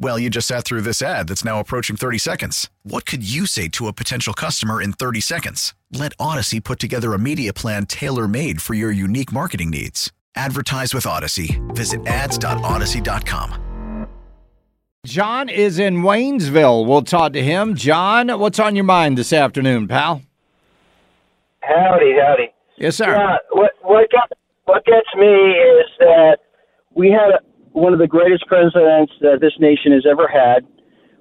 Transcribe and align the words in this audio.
Well, 0.00 0.16
you 0.16 0.30
just 0.30 0.46
sat 0.46 0.64
through 0.64 0.82
this 0.82 1.02
ad 1.02 1.26
that's 1.26 1.44
now 1.44 1.58
approaching 1.58 1.96
30 1.96 2.18
seconds. 2.18 2.70
What 2.84 3.04
could 3.04 3.28
you 3.28 3.46
say 3.46 3.66
to 3.70 3.88
a 3.88 3.92
potential 3.92 4.32
customer 4.32 4.80
in 4.80 4.92
30 4.92 5.20
seconds? 5.20 5.74
Let 5.92 6.16
Audacy 6.18 6.62
put 6.62 6.78
together 6.78 7.14
a 7.14 7.18
media 7.18 7.52
plan 7.52 7.84
tailor 7.86 8.28
made 8.28 8.62
for 8.62 8.74
your 8.74 8.92
unique 8.92 9.32
marketing 9.32 9.70
needs. 9.70 10.12
Advertise 10.36 10.94
with 10.94 11.02
Audacy. 11.04 11.58
Visit 11.74 12.06
ads.audacy.com. 12.06 13.64
John 15.04 15.48
is 15.48 15.80
in 15.80 16.02
Waynesville. 16.02 16.86
We'll 16.86 17.02
talk 17.02 17.32
to 17.32 17.42
him. 17.42 17.74
John, 17.74 18.28
what's 18.38 18.60
on 18.60 18.76
your 18.76 18.84
mind 18.84 19.18
this 19.18 19.32
afternoon, 19.32 19.88
pal? 19.88 20.22
Howdy, 21.60 22.14
howdy. 22.20 22.52
Yes, 22.76 22.96
sir. 22.96 23.16
Yeah, 23.16 23.36
what 23.50 23.72
what 23.82 24.08
got, 24.12 24.30
what 24.66 24.84
gets 24.84 25.08
me 25.16 25.26
is 25.26 25.86
that 25.98 26.38
we 26.94 27.10
had 27.10 27.30
one 27.78 27.92
of 27.92 27.98
the 27.98 28.06
greatest 28.06 28.46
presidents 28.46 29.12
that 29.20 29.38
this 29.40 29.54
nation 29.58 29.92
has 29.92 30.04
ever 30.04 30.26
had. 30.26 30.66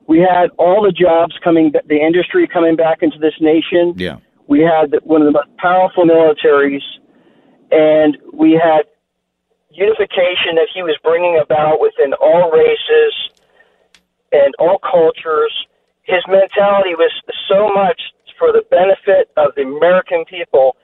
We 0.07 0.19
had 0.19 0.49
all 0.57 0.81
the 0.81 0.91
jobs 0.91 1.35
coming, 1.43 1.71
the 1.71 1.99
industry 1.99 2.47
coming 2.47 2.75
back 2.75 2.99
into 3.01 3.19
this 3.19 3.35
nation. 3.39 3.93
Yeah. 3.95 4.17
We 4.47 4.61
had 4.61 4.95
one 5.03 5.21
of 5.21 5.27
the 5.27 5.33
most 5.33 5.51
powerful 5.57 6.05
militaries, 6.05 6.83
and 7.71 8.17
we 8.33 8.53
had 8.53 8.87
unification 9.69 10.55
that 10.55 10.69
he 10.73 10.81
was 10.81 10.97
bringing 11.03 11.37
about 11.37 11.79
within 11.79 12.13
all 12.13 12.49
races 12.49 13.13
and 14.31 14.55
all 14.57 14.79
cultures. 14.79 15.53
His 16.03 16.23
mentality 16.27 16.95
was 16.95 17.11
so 17.47 17.69
much 17.75 18.01
for 18.39 18.51
the 18.51 18.63
benefit 18.71 19.29
of 19.35 19.53
the 19.55 19.63
American 19.63 20.23
people, 20.25 20.77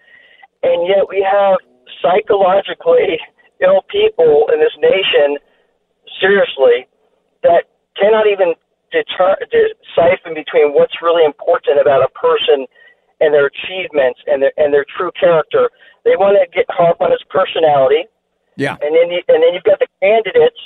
and 0.61 0.87
yet 0.87 1.07
we 1.07 1.25
have 1.25 1.57
psychologically 2.01 3.17
ill 3.63 3.81
people 3.87 4.49
in 4.51 4.59
this 4.59 4.75
nation, 4.77 5.39
seriously, 6.19 6.87
that 7.43 7.69
cannot 7.99 8.27
even 8.27 8.55
deter, 8.91 9.35
siphon 9.95 10.33
between 10.33 10.73
what's 10.73 10.93
really 11.01 11.25
important 11.25 11.81
about 11.81 12.03
a 12.03 12.11
person 12.13 12.65
and 13.19 13.33
their 13.33 13.47
achievements 13.47 14.19
and 14.27 14.41
their 14.41 14.53
and 14.57 14.73
their 14.73 14.85
true 14.85 15.11
character. 15.19 15.69
They 16.05 16.15
want 16.15 16.37
to 16.37 16.45
get 16.51 16.65
harp 16.69 16.99
on 16.99 17.11
his 17.11 17.23
personality, 17.29 18.05
Yeah. 18.57 18.75
and 18.81 18.91
then 18.95 19.09
you, 19.09 19.21
and 19.27 19.41
then 19.41 19.53
you've 19.53 19.63
got 19.63 19.79
the 19.79 19.87
candidates 20.01 20.59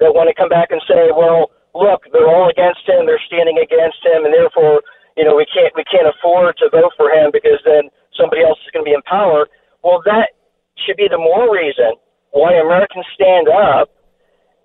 that 0.00 0.14
want 0.14 0.28
to 0.28 0.34
come 0.34 0.48
back 0.48 0.70
and 0.70 0.82
say, 0.88 1.12
well, 1.14 1.52
look, 1.74 2.02
they're 2.12 2.26
all 2.28 2.48
against 2.50 2.82
him, 2.88 3.06
they're 3.06 3.22
standing 3.26 3.58
against 3.58 4.02
him, 4.02 4.24
and 4.24 4.32
therefore, 4.34 4.82
you 5.16 5.24
know, 5.24 5.36
we 5.36 5.46
can't 5.46 5.72
we 5.76 5.84
can't 5.84 6.08
afford 6.08 6.56
to 6.58 6.68
vote 6.70 6.92
for 6.96 7.10
him 7.10 7.30
because 7.32 7.60
then 7.64 7.88
somebody 8.16 8.42
else 8.42 8.58
is 8.66 8.70
going 8.72 8.84
to 8.84 8.90
be 8.90 8.94
in 8.96 9.02
power. 9.06 9.46
Well, 9.84 10.02
that 10.04 10.34
should 10.76 10.96
be 10.96 11.08
the 11.08 11.18
more 11.20 11.52
reason 11.52 11.94
why 12.32 12.54
Americans 12.54 13.06
stand 13.14 13.48
up 13.48 13.90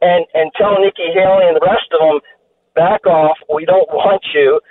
and 0.05 0.23
and 0.37 0.51
tell 0.53 0.77
Nikki 0.77 1.09
Haley 1.09 1.49
and 1.49 1.57
the 1.57 1.65
rest 1.65 1.89
of 1.97 1.99
them, 2.05 2.17
back 2.77 3.05
off. 3.09 3.37
We 3.49 3.65
don't 3.65 3.89
want 3.89 4.21
you. 4.33 4.61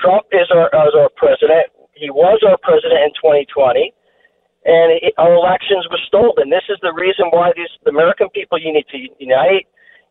Trump 0.00 0.26
is 0.30 0.46
our 0.54 0.70
is 0.86 0.94
our 0.94 1.10
president. 1.18 1.66
He 1.98 2.08
was 2.10 2.38
our 2.46 2.56
president 2.62 3.02
in 3.02 3.12
2020 3.18 3.92
and 4.64 4.92
it, 5.00 5.14
our 5.18 5.34
elections 5.34 5.86
were 5.90 6.00
stolen. 6.06 6.50
This 6.50 6.64
is 6.68 6.78
the 6.82 6.92
reason 6.92 7.26
why 7.30 7.52
these 7.56 7.68
the 7.84 7.90
American 7.90 8.28
people 8.30 8.58
you 8.58 8.72
need 8.72 8.86
to 8.90 8.98
unite, 9.18 9.66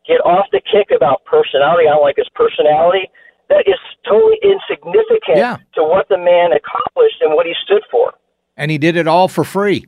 get 0.07 0.21
off 0.25 0.47
the 0.51 0.61
kick 0.61 0.89
about 0.95 1.23
personality. 1.25 1.87
I 1.87 1.91
don't 1.93 2.01
like 2.01 2.17
his 2.17 2.29
personality. 2.33 3.09
That 3.49 3.65
is 3.67 3.77
totally 4.05 4.37
insignificant 4.43 5.37
Yeah. 5.37 5.57
to 5.75 5.83
what 5.83 6.07
the 6.09 6.17
man 6.17 6.51
accomplished 6.53 7.21
and 7.21 7.33
what 7.33 7.45
he 7.45 7.53
stood 7.63 7.83
for. 7.91 8.13
And 8.57 8.69
he 8.71 8.77
did 8.77 8.95
it 8.95 9.07
all 9.07 9.27
for 9.27 9.43
free. 9.43 9.85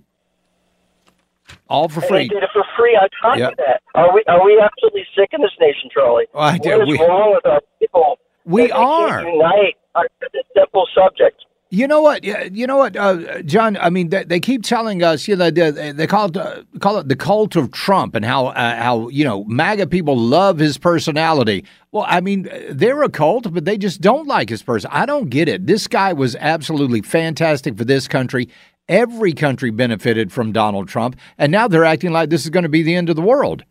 All 1.70 1.88
for 1.90 2.00
And 2.02 2.10
free. 2.10 2.24
he 2.24 2.30
did 2.30 2.44
it 2.44 2.50
for 2.54 2.64
free 2.78 2.96
on 2.96 3.08
top 3.22 3.38
Yep. 3.38 3.58
that. 3.58 3.82
Are 3.96 4.14
we 4.14 4.24
are 4.28 4.44
we 4.44 4.60
absolutely 4.62 5.06
sick 5.16 5.30
in 5.34 5.42
this 5.42 5.52
nation, 5.60 5.90
Charlie? 5.94 6.26
Well, 6.34 6.44
I 6.44 6.54
what 6.54 6.64
do. 6.64 6.82
is 6.82 6.88
We- 6.88 7.00
wrong 7.00 7.32
with 7.34 7.46
our 7.46 7.62
people? 7.80 8.18
We 8.46 8.72
are. 8.72 9.22
unite 9.24 9.76
on 9.96 10.06
a 10.06 10.28
simple 10.56 10.88
subject. 10.96 11.46
You 11.74 11.88
know 11.88 12.02
what? 12.02 12.26
You 12.26 12.68
know 12.68 12.76
what, 12.76 12.98
uh, 12.98 13.42
John? 13.44 13.78
I 13.78 13.90
mean, 13.90 14.10
they, 14.10 14.26
they 14.26 14.42
keep 14.42 14.62
telling 14.62 15.04
us, 15.04 15.26
you 15.30 15.38
know, 15.38 15.50
they, 15.50 15.72
they 15.94 16.06
call 16.06 16.26
it 16.28 16.36
uh, 16.36 16.64
call 16.82 16.98
it 16.98 17.08
the 17.08 17.16
cult 17.16 17.56
of 17.56 17.72
Trump, 17.72 18.14
and 18.14 18.26
how 18.26 18.48
uh, 18.48 18.76
how 18.76 19.08
you 19.08 19.24
know 19.24 19.46
MAGA 19.46 19.88
people 19.88 20.18
love 20.18 20.58
his 20.60 20.78
personality. 20.78 21.64
Well, 21.94 22.04
I 22.10 22.20
mean, 22.20 22.50
they're 22.70 23.04
a 23.04 23.10
cult, 23.10 23.54
but 23.54 23.64
they 23.64 23.78
just 23.78 24.02
don't 24.02 24.28
like 24.28 24.50
his 24.50 24.62
person. 24.64 24.90
I 24.94 25.06
don't 25.06 25.30
get 25.30 25.48
it. 25.48 25.66
This 25.66 25.88
guy 25.88 26.12
was 26.12 26.36
absolutely 26.42 27.02
fantastic 27.04 27.78
for 27.78 27.86
this 27.86 28.06
country. 28.06 28.50
Every 28.92 29.32
country 29.32 29.72
benefited 29.72 30.34
from 30.34 30.52
Donald 30.52 30.90
Trump, 30.90 31.16
and 31.38 31.50
now 31.50 31.70
they're 31.70 31.86
acting 31.88 32.12
like 32.12 32.30
this 32.30 32.44
is 32.44 32.50
going 32.50 32.68
to 32.68 32.70
be 32.70 32.84
the 32.84 32.94
end 32.94 33.10
of 33.10 33.16
the 33.16 33.22
world. 33.22 33.64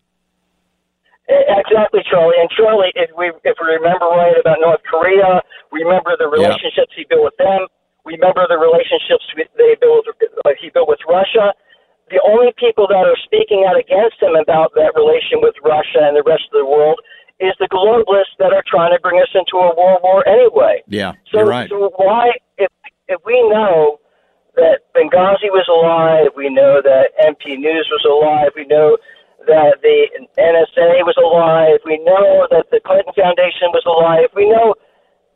Exactly, 1.29 2.01
Charlie. 2.09 2.41
And 2.41 2.49
Charlie, 2.57 2.89
if 2.97 3.11
we 3.17 3.29
if 3.45 3.57
we 3.61 3.67
remember 3.69 4.09
right 4.17 4.33
about 4.41 4.65
North 4.65 4.81
Korea, 4.89 5.45
remember 5.71 6.17
the 6.17 6.27
relationships 6.27 6.97
he 6.97 7.05
built 7.05 7.23
with 7.23 7.37
them. 7.37 7.69
Remember 8.09 8.49
the 8.49 8.57
relationships 8.57 9.23
they 9.37 9.77
built 9.77 10.09
uh, 10.09 10.51
he 10.57 10.71
built 10.73 10.89
with 10.89 11.05
Russia. 11.05 11.53
The 12.09 12.19
only 12.27 12.57
people 12.57 12.89
that 12.89 13.05
are 13.05 13.21
speaking 13.23 13.69
out 13.69 13.77
against 13.79 14.19
him 14.25 14.35
about 14.35 14.73
that 14.75 14.97
relation 14.97 15.45
with 15.45 15.55
Russia 15.63 16.01
and 16.03 16.17
the 16.17 16.25
rest 16.25 16.49
of 16.51 16.59
the 16.59 16.67
world 16.67 16.99
is 17.39 17.53
the 17.61 17.69
globalists 17.69 18.35
that 18.41 18.57
are 18.57 18.65
trying 18.67 18.97
to 18.97 19.01
bring 19.05 19.21
us 19.21 19.31
into 19.37 19.61
a 19.61 19.71
world 19.77 20.01
war 20.03 20.27
anyway. 20.27 20.83
Yeah, 20.89 21.13
So, 21.31 21.39
you're 21.39 21.47
right. 21.47 21.69
so 21.69 21.93
why, 21.97 22.33
if 22.59 22.73
if 23.07 23.21
we 23.25 23.37
know 23.53 24.01
that 24.57 24.87
Benghazi 24.95 25.51
was 25.51 25.67
a 25.69 25.77
lie, 25.77 26.29
we 26.37 26.49
know 26.51 26.81
that 26.83 27.15
MP 27.23 27.59
News 27.59 27.89
was 27.91 28.05
a 28.07 28.15
lie, 28.15 28.49
we 28.57 28.67
know 28.67 28.99
that 29.47 29.81
the 29.83 30.09
NSA 30.39 31.07
was 31.07 31.17
a 31.17 31.27
lie, 31.27 31.79
we 31.85 31.99
know 32.05 32.47
that 32.51 32.71
the 32.71 32.81
Clinton 32.85 33.13
Foundation 33.17 33.73
was 33.73 33.85
a 33.87 33.95
lie, 33.95 34.27
we 34.35 34.49
know 34.49 34.75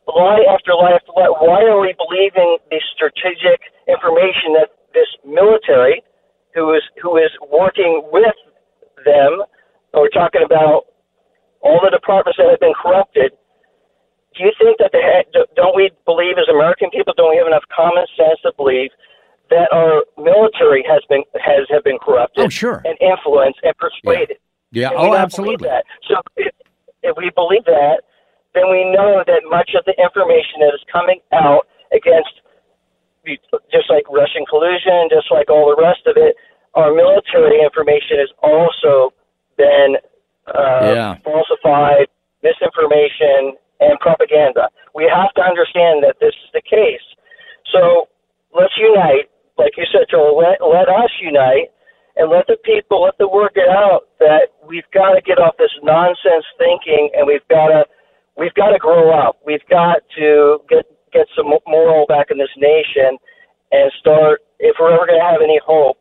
lie 0.07 0.45
after 0.49 0.73
lie 0.73 0.93
after 0.93 1.11
lie, 1.15 1.33
why 1.41 1.63
are 1.65 1.79
we 1.81 1.95
believing 1.97 2.57
the 2.69 2.81
strategic 2.93 3.61
information 3.87 4.53
that 4.53 4.69
this 4.93 5.09
military, 5.25 6.03
who 6.53 6.73
is 6.73 6.83
who 7.01 7.17
is 7.17 7.31
working 7.51 8.05
with 8.11 8.35
them, 9.03 9.43
we're 9.93 10.09
talking 10.09 10.43
about 10.43 10.85
all 11.61 11.79
the 11.81 11.89
departments 11.89 12.37
that 12.37 12.49
have 12.49 12.59
been 12.59 12.77
corrupted. 12.77 13.31
Do 14.37 14.43
you 14.43 14.51
think 14.59 14.77
that 14.79 14.91
the 14.91 15.44
don't 15.65 15.75
we 15.75 15.89
believe 16.05 16.37
as 16.37 16.45
American 16.53 16.89
people 16.91 17.13
don't 17.17 17.31
we 17.33 17.37
have 17.37 17.47
enough 17.47 17.65
common 17.75 18.05
sense 18.15 18.37
to 18.45 18.53
believe 18.55 18.91
that 19.49 19.65
our 19.73 20.05
military 20.17 20.83
has 20.87 21.01
been 21.09 21.23
has 21.41 21.65
have 21.73 21.83
been 21.83 21.97
corrupted 21.97 22.45
Oh, 22.45 22.49
sure. 22.49 22.81
and 22.85 22.93
influenced 23.01 23.59
and 23.63 23.73
persuaded? 23.77 24.37
Yeah. 24.71 24.89
And 24.89 24.99
Oh, 24.99 25.15
absolutely. 25.15 25.67
That. 25.69 25.85
So 26.07 26.21
if, 26.37 26.53
if 27.03 27.13
we 27.17 27.29
believe 27.33 27.65
that, 27.65 28.01
then 28.53 28.69
we 28.69 28.85
know 28.89 29.23
that 29.25 29.41
much 29.49 29.71
of 29.77 29.85
the 29.85 29.93
information 30.01 30.61
that 30.61 30.73
is 30.73 30.83
coming 30.91 31.19
out 31.33 31.67
against, 31.93 32.41
just 33.71 33.89
like 33.89 34.03
Russian 34.09 34.45
collusion, 34.49 35.09
just 35.09 35.29
like 35.31 35.49
all 35.49 35.69
the 35.75 35.81
rest 35.81 36.05
of 36.05 36.17
it, 36.17 36.35
our 36.73 36.93
military 36.93 37.61
information 37.63 38.17
has 38.19 38.29
also 38.41 39.13
been 39.57 39.97
uh, 40.47 40.93
Yeah. 40.93 41.15
falsified, 41.23 42.07
misinformation, 42.43 43.55
and 43.79 43.99
propaganda. 43.99 44.69
We 44.93 45.09
have 45.11 45.33
to 45.35 45.41
understand 45.41 46.03
that 46.03 46.17
this 46.19 46.33
is 46.33 46.49
the 46.53 46.61
case. 46.61 47.03
So 47.73 48.07
let's 48.53 48.73
unite, 48.77 49.29
like 49.57 49.75
you 49.77 49.85
said, 49.91 50.07
Joel. 50.09 50.37
Let, 50.37 50.63
let 50.63 50.87
us 50.87 51.11
unite 51.21 51.75
and 52.15 52.31
let 52.31 52.47
the 52.47 52.57
people 52.63 53.03
let 53.03 53.17
the 53.19 53.27
work 53.27 53.53
it 53.55 53.69
out 53.69 54.07
that 54.19 54.55
we've 54.65 54.87
got 54.93 55.13
to 55.13 55.21
get 55.21 55.39
off 55.39 55.55
this 55.59 55.73
nonsense 55.83 56.47
thinking 56.57 57.11
and 57.15 57.27
we've 57.27 57.45
got 57.49 57.67
to 57.67 57.83
we've 58.37 58.53
got 58.55 58.71
to 58.71 58.79
grow 58.79 59.11
up 59.11 59.37
we've 59.45 59.65
got 59.69 59.99
to 60.17 60.59
get 60.69 60.85
get 61.11 61.27
some 61.35 61.51
moral 61.67 62.05
back 62.07 62.27
in 62.31 62.37
this 62.37 62.51
nation 62.57 63.17
and 63.71 63.91
start 63.99 64.41
if 64.59 64.75
we're 64.79 64.95
ever 64.95 65.07
going 65.07 65.19
to 65.19 65.25
have 65.25 65.43
any 65.43 65.59
hope 65.63 65.97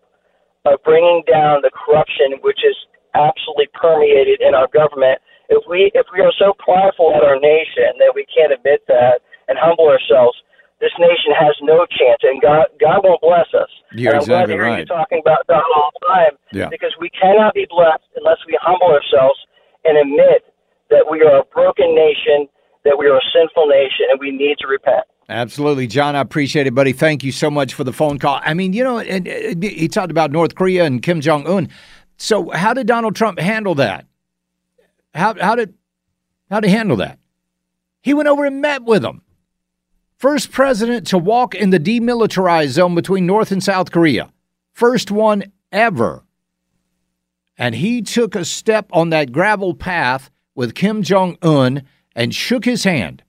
of 0.66 0.78
bringing 0.84 1.22
down 1.30 1.62
the 1.62 1.70
corruption 1.74 2.38
which 2.42 2.62
is 2.62 2.76
absolutely 3.14 3.68
permeated 3.74 4.40
in 4.40 4.54
our 4.54 4.66
government 4.70 5.18
if 5.48 5.62
we 5.68 5.90
if 5.94 6.06
we 6.12 6.20
are 6.20 6.32
so 6.38 6.52
prideful 6.58 7.12
at 7.14 7.22
our 7.22 7.38
nation 7.38 7.96
that 7.98 8.12
we 8.14 8.24
can't 8.30 8.52
admit 8.52 8.82
that 8.88 9.20
and 9.48 9.58
humble 9.60 9.88
ourselves, 9.88 10.36
this 10.80 10.92
nation 10.98 11.32
has 11.38 11.54
no 11.62 11.86
chance, 11.86 12.20
and 12.22 12.40
God 12.40 12.66
God 12.80 13.00
won't 13.04 13.20
bless 13.20 13.48
us. 13.54 13.70
You're 13.92 14.12
and 14.12 14.20
I'm 14.22 14.26
glad 14.26 14.46
to 14.46 14.52
exactly 14.52 14.54
hear 14.54 14.64
right. 14.64 14.78
you 14.80 14.86
talking 14.86 15.20
about 15.20 15.46
God 15.48 15.64
all 15.76 15.90
the 16.00 16.06
time 16.06 16.34
Yeah. 16.52 16.68
because 16.68 16.92
we 17.00 17.10
cannot 17.10 17.54
be 17.54 17.66
blessed 17.68 18.04
unless 18.16 18.38
we 18.46 18.58
humble 18.60 18.88
ourselves 18.88 19.38
and 19.84 19.96
admit 19.98 20.44
that 20.90 21.04
we 21.10 21.22
are 21.22 21.40
a 21.40 21.44
broken 21.52 21.94
nation, 21.94 22.48
that 22.84 22.96
we 22.98 23.06
are 23.06 23.16
a 23.16 23.26
sinful 23.32 23.66
nation, 23.66 24.06
and 24.10 24.20
we 24.20 24.30
need 24.30 24.56
to 24.60 24.66
repent. 24.66 25.04
Absolutely, 25.28 25.86
John. 25.86 26.16
I 26.16 26.20
appreciate 26.20 26.66
it, 26.66 26.74
buddy. 26.74 26.92
Thank 26.92 27.24
you 27.24 27.32
so 27.32 27.50
much 27.50 27.72
for 27.72 27.84
the 27.84 27.92
phone 27.92 28.18
call. 28.18 28.40
I 28.44 28.52
mean, 28.52 28.72
you 28.74 28.84
know, 28.84 28.98
and, 28.98 29.26
uh, 29.26 29.30
and 29.30 29.62
he 29.62 29.88
talked 29.88 30.10
about 30.10 30.30
North 30.32 30.54
Korea 30.54 30.84
and 30.84 31.02
Kim 31.02 31.20
Jong 31.20 31.46
Un. 31.46 31.68
So, 32.18 32.50
how 32.50 32.74
did 32.74 32.86
Donald 32.86 33.16
Trump 33.16 33.38
handle 33.38 33.74
that? 33.76 34.06
How 35.14 35.34
how 35.40 35.54
did 35.54 35.74
how 36.50 36.60
he 36.60 36.68
handle 36.68 36.96
that? 36.98 37.18
He 38.02 38.14
went 38.14 38.28
over 38.28 38.44
and 38.44 38.60
met 38.60 38.82
with 38.82 39.02
them. 39.02 39.22
First 40.16 40.52
president 40.52 41.06
to 41.08 41.18
walk 41.18 41.54
in 41.54 41.70
the 41.70 41.80
demilitarized 41.80 42.68
zone 42.68 42.94
between 42.94 43.26
North 43.26 43.50
and 43.50 43.62
South 43.62 43.90
Korea. 43.90 44.32
First 44.72 45.10
one 45.10 45.52
ever. 45.72 46.24
And 47.56 47.74
he 47.74 48.02
took 48.02 48.34
a 48.34 48.44
step 48.44 48.88
on 48.92 49.10
that 49.10 49.32
gravel 49.32 49.74
path 49.74 50.30
with 50.54 50.74
Kim 50.74 51.02
Jong 51.02 51.36
Un 51.42 51.82
and 52.14 52.34
shook 52.34 52.64
his 52.64 52.84
hand. 52.84 53.22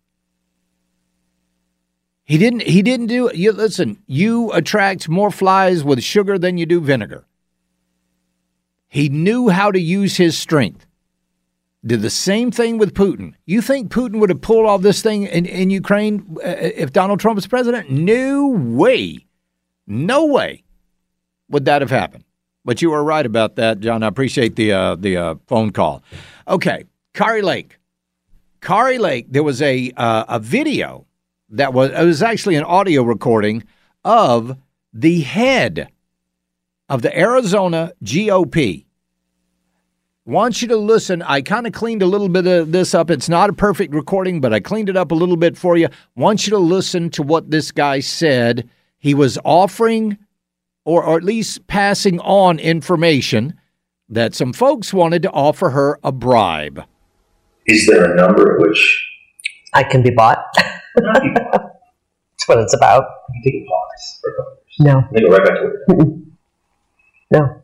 He 2.23 2.39
didn't. 2.39 2.63
He 2.63 2.81
didn't 2.81 3.07
do. 3.07 3.29
You 3.33 3.51
listen. 3.51 4.01
You 4.07 4.51
attract 4.51 5.07
more 5.07 5.29
flies 5.29 5.83
with 5.83 6.01
sugar 6.01 6.39
than 6.39 6.57
you 6.57 6.65
do 6.65 6.81
vinegar. 6.81 7.25
He 8.87 9.09
knew 9.09 9.49
how 9.49 9.71
to 9.71 9.79
use 9.79 10.17
his 10.17 10.35
strength. 10.37 10.87
Did 11.85 12.01
the 12.01 12.09
same 12.09 12.49
thing 12.49 12.79
with 12.79 12.95
Putin. 12.95 13.35
You 13.45 13.61
think 13.61 13.91
Putin 13.91 14.19
would 14.19 14.29
have 14.29 14.41
pulled 14.41 14.65
all 14.65 14.79
this 14.79 15.03
thing 15.03 15.23
in, 15.23 15.45
in 15.45 15.69
Ukraine 15.69 16.37
uh, 16.43 16.47
if 16.47 16.91
Donald 16.91 17.19
Trump 17.19 17.35
was 17.35 17.45
president? 17.45 17.91
No 17.91 18.47
way. 18.47 19.25
No 19.85 20.25
way 20.25 20.63
would 21.49 21.65
that 21.65 21.81
have 21.81 21.91
happened. 21.91 22.23
But 22.63 22.81
you 22.81 22.89
were 22.89 23.03
right 23.03 23.25
about 23.25 23.57
that, 23.57 23.79
John. 23.81 24.01
I 24.01 24.07
appreciate 24.07 24.55
the 24.55 24.73
uh, 24.73 24.95
the 24.95 25.17
uh, 25.17 25.35
phone 25.45 25.71
call. 25.71 26.03
Okay, 26.47 26.85
Kari 27.13 27.43
Lake. 27.43 27.77
Kari 28.61 28.97
Lake. 28.97 29.27
There 29.29 29.43
was 29.43 29.61
a 29.61 29.91
uh, 29.95 30.25
a 30.27 30.39
video 30.39 31.05
that 31.49 31.73
was 31.73 31.91
it 31.91 32.03
was 32.03 32.23
actually 32.23 32.55
an 32.55 32.63
audio 32.63 33.03
recording 33.03 33.63
of 34.03 34.57
the 34.91 35.21
head 35.21 35.89
of 36.89 37.03
the 37.03 37.15
Arizona 37.17 37.91
GOP. 38.03 38.84
Want 40.27 40.59
you 40.63 40.67
to 40.69 40.77
listen. 40.77 41.21
I 41.21 41.41
kind 41.41 41.67
of 41.67 41.73
cleaned 41.73 42.01
a 42.01 42.07
little 42.07 42.29
bit 42.29 42.47
of 42.47 42.71
this 42.71 42.95
up. 42.95 43.11
It's 43.11 43.29
not 43.29 43.51
a 43.51 43.53
perfect 43.53 43.93
recording, 43.93 44.41
but 44.41 44.53
I 44.53 44.59
cleaned 44.59 44.89
it 44.89 44.97
up 44.97 45.11
a 45.11 45.15
little 45.15 45.37
bit 45.37 45.55
for 45.55 45.77
you. 45.77 45.87
Want 46.15 46.47
you 46.47 46.51
to 46.51 46.57
listen 46.57 47.11
to 47.11 47.21
what 47.21 47.51
this 47.51 47.71
guy 47.71 47.99
said. 47.99 48.67
He 48.97 49.13
was 49.13 49.37
offering 49.45 50.17
or, 50.83 51.03
or 51.03 51.17
at 51.17 51.23
least 51.23 51.67
passing 51.67 52.19
on 52.21 52.57
information 52.57 53.53
that 54.09 54.33
some 54.33 54.51
folks 54.51 54.91
wanted 54.93 55.21
to 55.23 55.31
offer 55.31 55.69
her 55.69 55.99
a 56.03 56.11
bribe. 56.11 56.83
Is 57.67 57.85
there 57.85 58.11
a 58.11 58.15
number 58.15 58.55
at 58.55 58.61
which 58.61 59.07
I 59.75 59.83
can 59.83 60.01
be 60.01 60.09
bought. 60.11 60.43
not 60.97 61.21
be 61.21 61.29
bought? 61.29 61.51
That's 62.31 62.47
what 62.47 62.59
it's 62.59 62.75
about. 62.75 63.03
You 63.33 63.51
take 63.51 63.61
a 63.61 63.65
pause 63.67 64.19
for 64.21 64.29
a 64.31 64.35
couple. 64.35 64.57
No, 64.79 64.97
And 64.97 65.07
then 65.11 65.23
go 65.23 65.37
right 65.37 65.45
back 65.45 65.55
to 65.55 65.67
it. 65.67 66.17
no. 67.31 67.61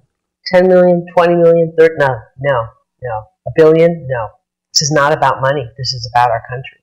10 0.54 0.68
million, 0.68 1.06
20 1.16 1.36
million, 1.36 1.74
30, 1.78 1.96
no, 2.00 2.08
no, 2.40 2.66
no. 3.02 3.24
A 3.48 3.52
billion, 3.56 4.08
no. 4.08 4.28
This 4.74 4.84
is 4.84 4.92
not 4.92 5.14
about 5.14 5.42
money. 5.42 5.66
This 5.78 5.94
is 5.94 6.10
about 6.14 6.32
our 6.32 6.42
country. 6.50 6.80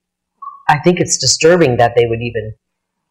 I 0.69 0.78
think 0.81 1.00
it's 1.00 1.16
disturbing 1.16 1.76
that 1.78 1.94
they 1.96 2.06
would 2.06 2.20
even, 2.20 2.55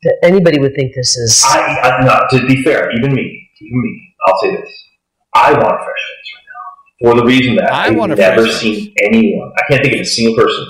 that 0.04 0.18
anybody 0.24 0.60
would 0.60 0.76
think 0.76 0.94
this 0.96 1.16
is. 1.16 1.44
I, 1.46 1.80
I 1.80 2.06
no, 2.06 2.38
to 2.38 2.48
be 2.48 2.64
fair, 2.64 2.92
even 2.96 3.14
me, 3.14 3.50
even 3.62 3.82
me, 3.82 4.16
I'll 4.28 4.40
say 4.40 4.52
this. 4.52 4.84
I 5.34 5.52
want 5.54 5.64
a 5.64 5.84
fresh 5.84 6.04
face 6.08 6.34
right 6.36 6.46
now. 6.52 7.14
For 7.14 7.22
the 7.22 7.26
reason 7.26 7.56
that 7.56 7.74
I 7.74 7.88
I've 7.88 8.18
never 8.18 8.48
seen 8.48 8.94
anyone, 9.02 9.52
I 9.58 9.62
can't 9.72 9.84
think 9.84 9.96
of 9.96 10.02
a 10.02 10.06
single 10.06 10.36
person 10.36 10.68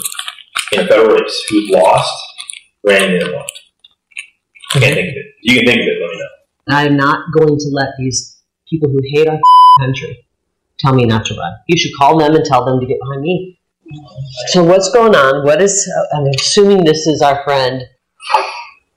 in 0.73 0.79
a 0.81 0.87
federal 0.87 1.15
race 1.15 1.43
who's 1.49 1.69
lost 1.69 2.11
ran 2.85 3.15
in 3.15 3.21
and 3.21 3.33
won. 3.33 3.45
I 4.73 4.79
can't 4.79 4.95
think 4.95 5.09
of 5.09 5.15
it. 5.15 5.25
You 5.43 5.55
can 5.57 5.65
think 5.65 5.81
of 5.81 5.87
it, 5.87 6.01
let 6.01 6.09
me 6.09 6.17
know. 6.17 6.27
I'm 6.69 6.97
not 6.97 7.19
going 7.37 7.57
to 7.57 7.69
let 7.71 7.87
these 7.97 8.36
people 8.69 8.89
who 8.89 8.99
hate 9.13 9.27
our 9.27 9.37
country 9.81 10.25
tell 10.79 10.93
me 10.93 11.05
not 11.05 11.25
to 11.25 11.33
run. 11.35 11.53
You 11.67 11.77
should 11.77 11.91
call 11.97 12.17
them 12.19 12.35
and 12.35 12.45
tell 12.45 12.65
them 12.65 12.79
to 12.79 12.85
get 12.85 12.97
behind 13.01 13.21
me. 13.21 13.59
So 14.49 14.63
what's 14.63 14.91
going 14.91 15.15
on? 15.15 15.45
What 15.45 15.61
is? 15.61 15.89
I'm 16.13 16.25
assuming 16.37 16.83
this 16.83 17.07
is 17.07 17.21
our 17.21 17.43
friend. 17.43 17.81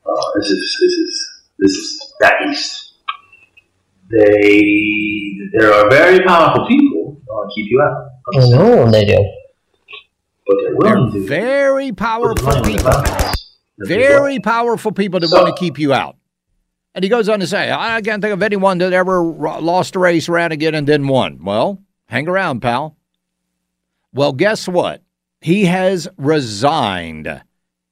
Oh, 0.06 0.32
this 0.36 0.48
is 0.50 0.76
this 0.80 0.92
is 0.92 1.30
this 1.58 1.72
is 1.72 2.14
back 2.20 2.34
east. 2.48 2.94
They 4.10 5.38
there 5.52 5.72
are 5.72 5.88
very 5.88 6.24
powerful 6.24 6.66
people 6.66 7.16
who 7.26 7.32
want 7.32 7.50
to 7.50 7.54
keep 7.54 7.70
you 7.70 7.80
out. 7.80 8.10
I 8.34 8.48
know 8.48 8.90
they 8.90 9.04
do. 9.04 9.18
But 10.46 10.56
they're 10.62 10.74
They're 10.80 10.96
willing 10.96 11.12
to 11.12 11.26
very 11.28 11.92
powerful 11.92 12.44
money 12.46 12.72
in 12.72 12.76
the 12.78 12.82
people. 12.82 13.86
Very 13.86 14.40
powerful 14.40 14.92
people 14.92 15.20
that 15.20 15.28
So- 15.28 15.42
want 15.42 15.54
to 15.56 15.60
keep 15.60 15.78
you 15.78 15.92
out. 15.92 16.16
And 16.94 17.04
he 17.04 17.08
goes 17.08 17.28
on 17.28 17.40
to 17.40 17.46
say, 17.46 17.70
I 17.70 18.00
can't 18.02 18.20
think 18.20 18.34
of 18.34 18.42
anyone 18.42 18.78
that 18.78 18.92
ever 18.92 19.22
lost 19.22 19.94
a 19.94 20.00
race, 20.00 20.28
ran 20.28 20.50
again, 20.50 20.74
and 20.74 20.86
then 20.86 21.06
won. 21.06 21.44
Well, 21.44 21.80
hang 22.06 22.28
around, 22.28 22.60
pal. 22.60 22.96
Well, 24.12 24.32
guess 24.32 24.66
what? 24.66 25.02
He 25.40 25.66
has 25.66 26.08
resigned. 26.16 27.42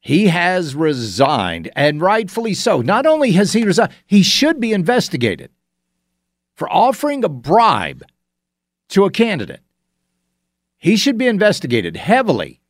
He 0.00 0.27
has 0.27 0.75
resigned, 0.75 1.71
and 1.77 2.00
rightfully 2.00 2.55
so. 2.55 2.81
Not 2.81 3.06
only 3.06 3.33
has 3.33 3.53
he 3.53 3.65
resigned, 3.65 3.93
he 4.06 4.23
should 4.23 4.59
be 4.59 4.73
investigated 4.73 5.50
for 6.55 6.69
offering 6.69 7.23
a 7.23 7.29
bribe 7.29 8.03
to 8.89 9.05
a 9.05 9.11
candidate. 9.11 9.61
He 10.77 10.97
should 10.97 11.19
be 11.19 11.27
investigated 11.27 11.97
heavily. 11.97 12.61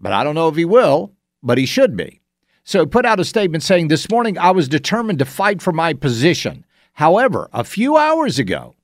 But 0.00 0.12
I 0.12 0.22
don't 0.22 0.34
know 0.34 0.48
if 0.48 0.56
he 0.56 0.64
will, 0.64 1.12
but 1.42 1.58
he 1.58 1.66
should 1.66 1.96
be. 1.96 2.20
So 2.68 2.84
put 2.84 3.06
out 3.06 3.18
a 3.18 3.24
statement 3.24 3.62
saying, 3.62 3.88
This 3.88 4.10
morning 4.10 4.36
I 4.36 4.50
was 4.50 4.68
determined 4.68 5.20
to 5.20 5.24
fight 5.24 5.62
for 5.62 5.72
my 5.72 5.94
position. 5.94 6.66
However, 6.92 7.48
a 7.50 7.64
few 7.64 7.96
hours 7.96 8.38
ago, 8.38 8.74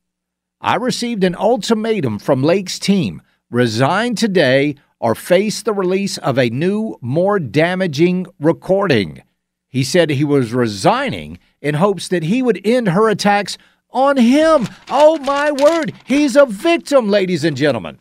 I 0.58 0.76
received 0.76 1.22
an 1.22 1.34
ultimatum 1.34 2.19
from 2.19 2.42
Lake's 2.42 2.78
team 2.78 3.20
resign 3.50 4.14
today 4.14 4.76
or 5.00 5.14
face 5.14 5.62
the 5.62 5.75
release 5.75 6.16
of 6.16 6.38
a 6.38 6.48
new, 6.48 6.96
more 7.03 7.38
damaging 7.38 8.26
recording. 8.41 9.22
He 9.69 9.84
said 9.84 10.08
he 10.08 10.24
was 10.24 10.55
resigning 10.55 11.38
in 11.60 11.74
hopes 11.74 12.08
that 12.08 12.22
he 12.22 12.41
would 12.41 12.67
end 12.67 12.88
her 12.88 13.10
attacks 13.10 13.58
on 13.91 14.17
him. 14.17 14.67
Oh, 14.88 15.19
my 15.19 15.53
word. 15.53 15.93
He's 16.06 16.36
a 16.36 16.46
victim, 16.46 17.10
ladies 17.10 17.44
and 17.44 17.55
gentlemen. 17.55 17.98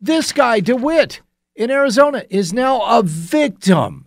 This 0.00 0.32
guy, 0.32 0.60
DeWit 0.60 1.20
in 1.54 1.70
Arizona, 1.70 2.24
is 2.28 2.52
now 2.52 2.80
a 2.98 3.04
victim. 3.04 4.05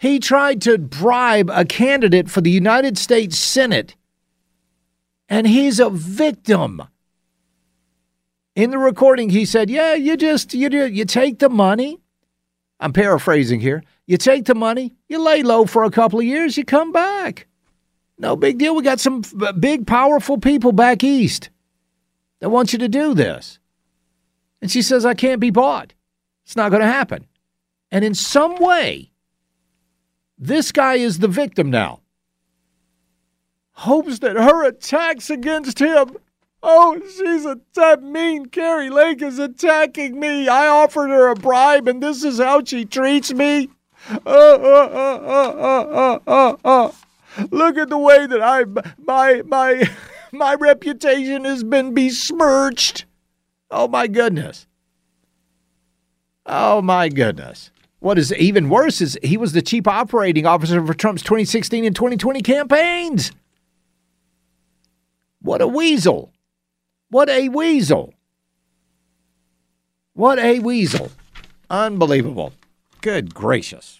He 0.00 0.18
tried 0.18 0.62
to 0.62 0.78
bribe 0.78 1.50
a 1.52 1.66
candidate 1.66 2.30
for 2.30 2.40
the 2.40 2.50
United 2.50 2.96
States 2.96 3.38
Senate, 3.38 3.96
and 5.28 5.46
he's 5.46 5.78
a 5.78 5.90
victim. 5.90 6.84
In 8.54 8.70
the 8.70 8.78
recording, 8.78 9.28
he 9.28 9.44
said, 9.44 9.68
"Yeah, 9.68 9.92
you 9.92 10.16
just 10.16 10.54
you 10.54 10.70
do 10.70 10.86
you 10.86 11.04
take 11.04 11.38
the 11.38 11.50
money. 11.50 12.00
I'm 12.80 12.94
paraphrasing 12.94 13.60
here. 13.60 13.84
You 14.06 14.16
take 14.16 14.46
the 14.46 14.54
money, 14.54 14.94
you 15.06 15.22
lay 15.22 15.42
low 15.42 15.66
for 15.66 15.84
a 15.84 15.90
couple 15.90 16.18
of 16.18 16.24
years, 16.24 16.56
you 16.56 16.64
come 16.64 16.92
back. 16.92 17.46
No 18.16 18.36
big 18.36 18.56
deal. 18.56 18.74
We 18.74 18.82
got 18.82 19.00
some 19.00 19.22
big, 19.58 19.86
powerful 19.86 20.38
people 20.38 20.72
back 20.72 21.04
east 21.04 21.50
that 22.38 22.48
want 22.48 22.72
you 22.72 22.78
to 22.78 22.88
do 22.88 23.12
this." 23.12 23.58
And 24.62 24.70
she 24.70 24.80
says, 24.80 25.04
"I 25.04 25.12
can't 25.12 25.40
be 25.40 25.50
bought. 25.50 25.92
It's 26.46 26.56
not 26.56 26.70
going 26.70 26.80
to 26.80 26.86
happen." 26.86 27.26
And 27.90 28.02
in 28.02 28.14
some 28.14 28.56
way, 28.56 29.09
this 30.40 30.72
guy 30.72 30.94
is 30.94 31.18
the 31.18 31.28
victim 31.28 31.70
now. 31.70 32.00
Hopes 33.72 34.18
that 34.20 34.36
her 34.36 34.64
attacks 34.64 35.28
against 35.28 35.78
him. 35.78 36.16
Oh, 36.62 36.98
she's 37.16 37.44
a 37.44 37.60
that 37.74 38.02
mean 38.02 38.46
Kari 38.46 38.90
Lake 38.90 39.22
is 39.22 39.38
attacking 39.38 40.18
me. 40.18 40.48
I 40.48 40.66
offered 40.66 41.08
her 41.08 41.28
a 41.28 41.34
bribe, 41.34 41.88
and 41.88 42.02
this 42.02 42.24
is 42.24 42.38
how 42.38 42.64
she 42.64 42.84
treats 42.84 43.32
me. 43.32 43.70
Uh, 44.10 44.18
uh, 44.26 44.88
uh, 44.92 45.20
uh, 45.26 45.90
uh, 45.96 46.18
uh, 46.26 46.56
uh. 46.64 46.92
Look 47.50 47.76
at 47.76 47.88
the 47.90 47.98
way 47.98 48.26
that 48.26 48.42
I 48.42 48.64
my 48.98 49.42
my 49.46 49.88
my 50.32 50.54
reputation 50.54 51.44
has 51.44 51.62
been 51.62 51.94
besmirched. 51.94 53.04
Oh 53.70 53.88
my 53.88 54.06
goodness. 54.06 54.66
Oh 56.44 56.82
my 56.82 57.08
goodness. 57.08 57.70
What 58.00 58.18
is 58.18 58.32
even 58.32 58.70
worse 58.70 59.02
is 59.02 59.18
he 59.22 59.36
was 59.36 59.52
the 59.52 59.62
chief 59.62 59.86
operating 59.86 60.46
officer 60.46 60.84
for 60.84 60.94
Trump's 60.94 61.22
2016 61.22 61.84
and 61.84 61.94
2020 61.94 62.40
campaigns. 62.40 63.30
What 65.42 65.60
a 65.60 65.66
weasel. 65.66 66.32
What 67.10 67.28
a 67.28 67.50
weasel. 67.50 68.14
What 70.14 70.38
a 70.38 70.58
weasel. 70.60 71.10
Unbelievable. 71.68 72.52
Good 73.00 73.34
gracious. 73.34 73.99